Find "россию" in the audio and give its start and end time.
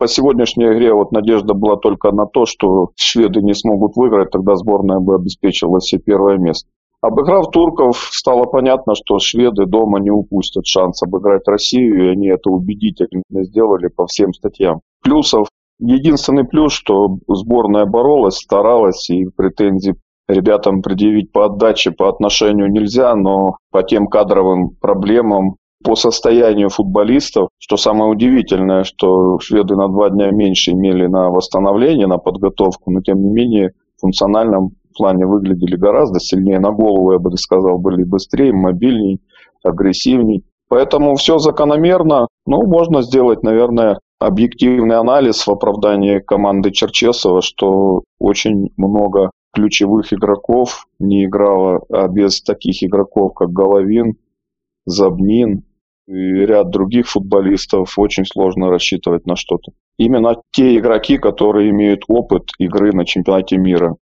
11.46-12.06